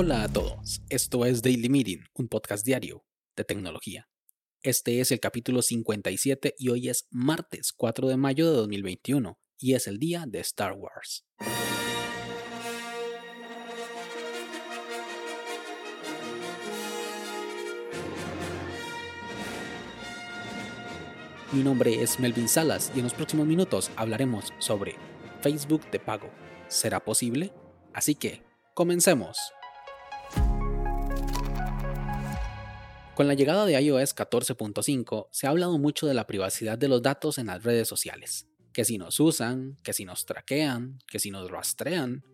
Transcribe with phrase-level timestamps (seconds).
[0.00, 3.04] Hola a todos, esto es Daily Meeting, un podcast diario
[3.34, 4.08] de tecnología.
[4.62, 9.74] Este es el capítulo 57 y hoy es martes 4 de mayo de 2021 y
[9.74, 11.24] es el día de Star Wars.
[21.50, 24.96] Mi nombre es Melvin Salas y en los próximos minutos hablaremos sobre
[25.40, 26.30] Facebook de pago.
[26.68, 27.52] ¿Será posible?
[27.92, 28.42] Así que,
[28.74, 29.38] comencemos.
[33.14, 37.02] Con la llegada de iOS 14.5 se ha hablado mucho de la privacidad de los
[37.02, 38.46] datos en las redes sociales.
[38.72, 42.24] Que si nos usan, que si nos traquean, que si nos rastrean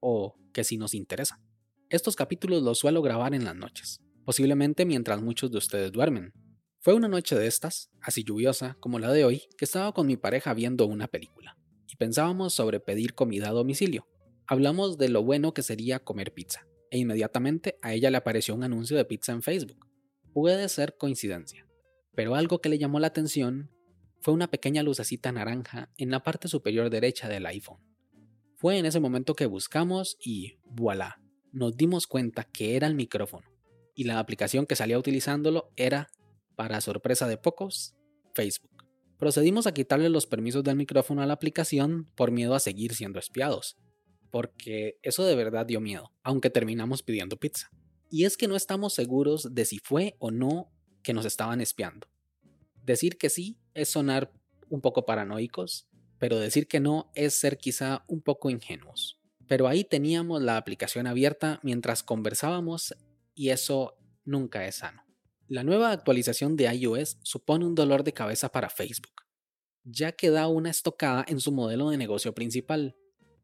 [0.00, 1.40] o que si nos interesa.
[1.88, 6.32] Estos capítulos los suelo grabar en las noches, posiblemente mientras muchos de ustedes duermen,
[6.80, 10.16] fue una noche de estas, así lluviosa como la de hoy, que estaba con mi
[10.16, 11.56] pareja viendo una película,
[11.88, 14.06] y pensábamos sobre pedir comida a domicilio.
[14.46, 18.62] Hablamos de lo bueno que sería comer pizza, e inmediatamente a ella le apareció un
[18.62, 19.86] anuncio de pizza en Facebook.
[20.32, 21.66] Puede ser coincidencia,
[22.14, 23.70] pero algo que le llamó la atención
[24.20, 27.80] fue una pequeña lucecita naranja en la parte superior derecha del iPhone.
[28.56, 31.20] Fue en ese momento que buscamos y voilà,
[31.52, 33.48] nos dimos cuenta que era el micrófono,
[33.94, 36.08] y la aplicación que salía utilizándolo era
[36.54, 37.94] para sorpresa de pocos,
[38.34, 38.75] Facebook.
[39.18, 43.18] Procedimos a quitarle los permisos del micrófono a la aplicación por miedo a seguir siendo
[43.18, 43.78] espiados,
[44.30, 47.70] porque eso de verdad dio miedo, aunque terminamos pidiendo pizza.
[48.10, 50.70] Y es que no estamos seguros de si fue o no
[51.02, 52.08] que nos estaban espiando.
[52.84, 54.32] Decir que sí es sonar
[54.68, 59.18] un poco paranoicos, pero decir que no es ser quizá un poco ingenuos.
[59.48, 62.94] Pero ahí teníamos la aplicación abierta mientras conversábamos
[63.34, 65.05] y eso nunca es sano.
[65.48, 69.22] La nueva actualización de iOS supone un dolor de cabeza para Facebook,
[69.84, 72.96] ya que da una estocada en su modelo de negocio principal.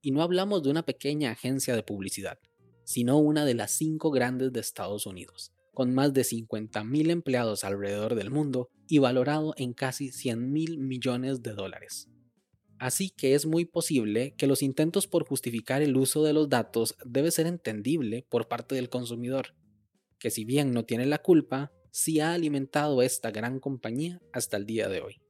[0.00, 2.38] Y no hablamos de una pequeña agencia de publicidad,
[2.84, 8.14] sino una de las cinco grandes de Estados Unidos, con más de 50.000 empleados alrededor
[8.14, 12.08] del mundo y valorado en casi 100 mil millones de dólares.
[12.78, 16.94] Así que es muy posible que los intentos por justificar el uso de los datos
[17.04, 19.56] debe ser entendible por parte del consumidor,
[20.20, 24.66] que si bien no tiene la culpa, si ha alimentado esta gran compañía hasta el
[24.66, 25.20] día de hoy.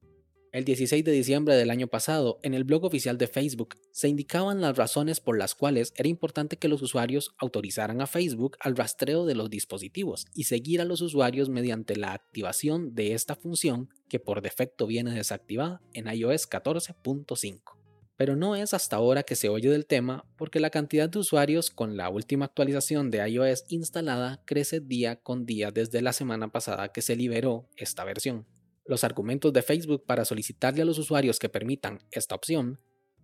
[0.51, 4.63] El 16 de diciembre del año pasado, en el blog oficial de Facebook, se indicaban
[4.63, 9.27] las razones por las cuales era importante que los usuarios autorizaran a Facebook al rastreo
[9.27, 14.21] de los dispositivos y seguir a los usuarios mediante la activación de esta función que
[14.21, 17.78] por defecto viene desactivada en iOS 14.5
[18.19, 21.71] pero no es hasta ahora que se oye del tema porque la cantidad de usuarios
[21.71, 26.89] con la última actualización de iOS instalada crece día con día desde la semana pasada
[26.89, 28.45] que se liberó esta versión.
[28.85, 32.81] Los argumentos de Facebook para solicitarle a los usuarios que permitan esta opción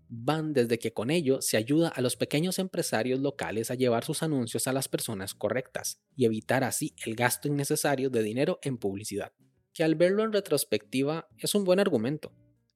[0.09, 4.22] van desde que con ello se ayuda a los pequeños empresarios locales a llevar sus
[4.22, 9.32] anuncios a las personas correctas y evitar así el gasto innecesario de dinero en publicidad,
[9.72, 12.32] que al verlo en retrospectiva es un buen argumento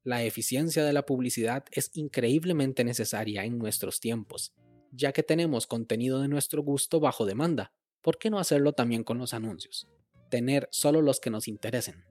[0.08, 4.54] la eficiencia de la publicidad es increíblemente necesaria en nuestros tiempos,
[4.90, 7.74] ya que tenemos contenido de nuestro gusto bajo demanda.
[8.00, 9.86] ¿Por qué no hacerlo también con los anuncios?
[10.30, 12.06] Tener solo los que nos interesen.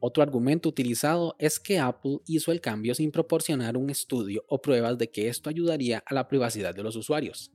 [0.00, 4.98] Otro argumento utilizado es que Apple hizo el cambio sin proporcionar un estudio o pruebas
[4.98, 7.52] de que esto ayudaría a la privacidad de los usuarios.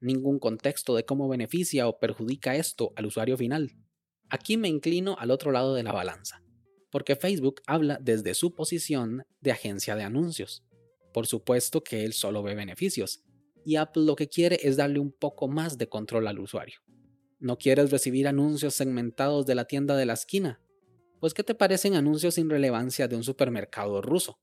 [0.00, 3.72] Ningún contexto de cómo beneficia o perjudica esto al usuario final.
[4.30, 6.43] Aquí me inclino al otro lado de la balanza
[6.94, 10.62] porque Facebook habla desde su posición de agencia de anuncios.
[11.12, 13.24] Por supuesto que él solo ve beneficios,
[13.64, 16.76] y Apple lo que quiere es darle un poco más de control al usuario.
[17.40, 20.62] ¿No quieres recibir anuncios segmentados de la tienda de la esquina?
[21.18, 24.38] Pues ¿qué te parecen anuncios sin relevancia de un supermercado ruso?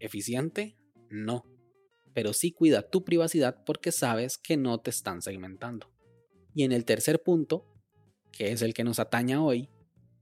[0.00, 0.76] ¿Eficiente?
[1.08, 1.44] No.
[2.14, 5.92] Pero sí cuida tu privacidad porque sabes que no te están segmentando.
[6.52, 7.72] Y en el tercer punto,
[8.32, 9.68] que es el que nos ataña hoy,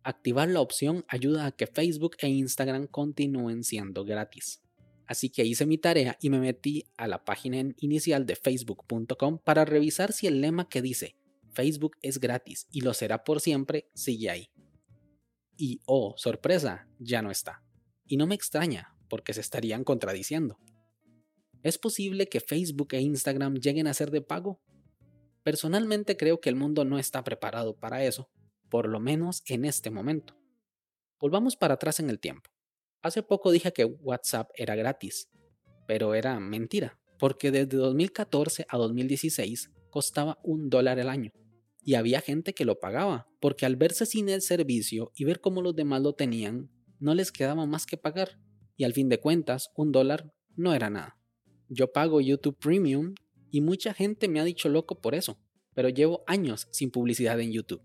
[0.03, 4.63] Activar la opción ayuda a que Facebook e Instagram continúen siendo gratis.
[5.07, 9.65] Así que hice mi tarea y me metí a la página inicial de facebook.com para
[9.65, 11.17] revisar si el lema que dice
[11.53, 14.51] Facebook es gratis y lo será por siempre sigue ahí.
[15.57, 17.63] Y oh, sorpresa, ya no está.
[18.07, 20.59] Y no me extraña, porque se estarían contradiciendo.
[21.63, 24.61] ¿Es posible que Facebook e Instagram lleguen a ser de pago?
[25.43, 28.31] Personalmente creo que el mundo no está preparado para eso,
[28.71, 30.35] por lo menos en este momento.
[31.19, 32.51] Volvamos para atrás en el tiempo.
[33.03, 35.29] Hace poco dije que WhatsApp era gratis,
[35.87, 41.33] pero era mentira, porque desde 2014 a 2016 costaba un dólar al año.
[41.83, 45.63] Y había gente que lo pagaba, porque al verse sin el servicio y ver cómo
[45.63, 48.39] los demás lo tenían, no les quedaba más que pagar.
[48.77, 51.19] Y al fin de cuentas, un dólar no era nada.
[51.69, 53.15] Yo pago YouTube Premium
[53.51, 55.39] y mucha gente me ha dicho loco por eso,
[55.75, 57.83] pero llevo años sin publicidad en YouTube.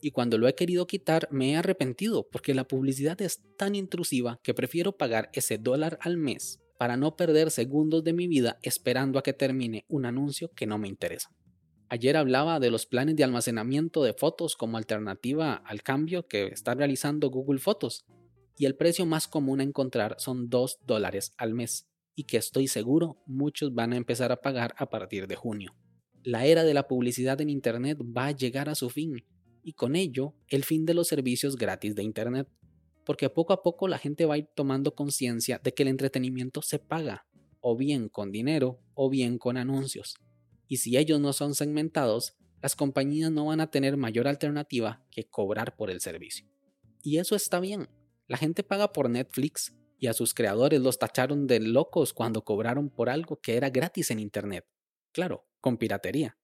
[0.00, 4.40] Y cuando lo he querido quitar me he arrepentido porque la publicidad es tan intrusiva
[4.42, 9.18] que prefiero pagar ese dólar al mes para no perder segundos de mi vida esperando
[9.18, 11.30] a que termine un anuncio que no me interesa.
[11.88, 16.74] Ayer hablaba de los planes de almacenamiento de fotos como alternativa al cambio que está
[16.74, 18.04] realizando Google Fotos,
[18.56, 22.68] y el precio más común a encontrar son 2 dólares al mes, y que estoy
[22.68, 25.74] seguro muchos van a empezar a pagar a partir de junio.
[26.22, 29.24] La era de la publicidad en Internet va a llegar a su fin,
[29.68, 32.48] y con ello el fin de los servicios gratis de Internet
[33.04, 36.60] porque poco a poco la gente va a ir tomando conciencia de que el entretenimiento
[36.60, 37.26] se paga,
[37.60, 40.16] o bien con dinero o bien con anuncios.
[40.66, 45.24] Y si ellos no son segmentados, las compañías no van a tener mayor alternativa que
[45.24, 46.46] cobrar por el servicio.
[47.02, 47.88] Y eso está bien.
[48.26, 52.90] La gente paga por Netflix y a sus creadores los tacharon de locos cuando cobraron
[52.90, 54.66] por algo que era gratis en Internet.
[55.12, 56.37] Claro, con piratería.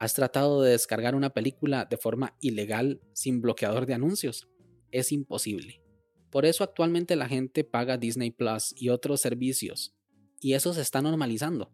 [0.00, 4.48] ¿Has tratado de descargar una película de forma ilegal sin bloqueador de anuncios?
[4.92, 5.82] Es imposible.
[6.30, 9.96] Por eso actualmente la gente paga Disney Plus y otros servicios,
[10.40, 11.72] y eso se está normalizando.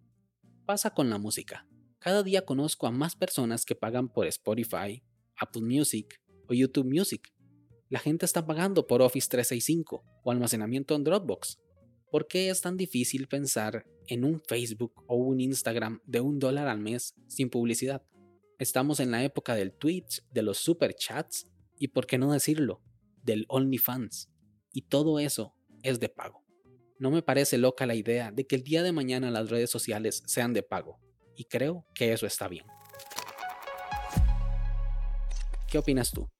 [0.64, 1.66] Pasa con la música.
[1.98, 5.02] Cada día conozco a más personas que pagan por Spotify,
[5.36, 6.18] Apple Music
[6.48, 7.30] o YouTube Music.
[7.90, 11.58] La gente está pagando por Office 365 o almacenamiento en Dropbox.
[12.10, 16.68] ¿Por qué es tan difícil pensar en un Facebook o un Instagram de un dólar
[16.68, 18.02] al mes sin publicidad?
[18.58, 22.82] Estamos en la época del Twitch, de los super chats y, por qué no decirlo,
[23.22, 24.30] del OnlyFans
[24.72, 26.44] y todo eso es de pago.
[26.98, 30.22] No me parece loca la idea de que el día de mañana las redes sociales
[30.26, 31.00] sean de pago,
[31.34, 32.64] y creo que eso está bien.
[35.68, 36.30] ¿Qué opinas tú?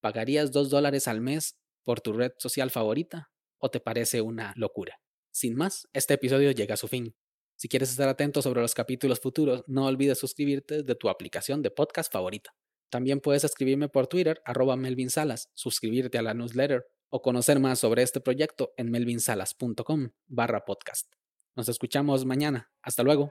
[0.00, 5.00] ¿Pagarías 2 dólares al mes por tu red social favorita o te parece una locura?
[5.32, 7.16] Sin más, este episodio llega a su fin.
[7.60, 11.70] Si quieres estar atento sobre los capítulos futuros, no olvides suscribirte de tu aplicación de
[11.70, 12.54] podcast favorita.
[12.88, 17.78] También puedes escribirme por Twitter, arroba Melvin Salas, suscribirte a la newsletter o conocer más
[17.78, 21.12] sobre este proyecto en melvinsalas.com barra podcast.
[21.54, 22.70] Nos escuchamos mañana.
[22.80, 23.30] Hasta luego.